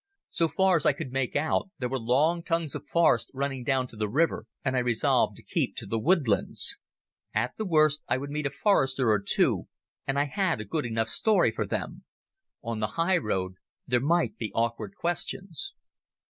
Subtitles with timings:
[0.31, 3.85] So far as I could make out there were long tongues of forest running down
[3.89, 6.79] to the river, and I resolved to keep to the woodlands.
[7.35, 9.67] At the worst I would meet a forester or two,
[10.07, 12.03] and I had a good enough story for them.
[12.63, 15.75] On the highroad there might be awkward questions.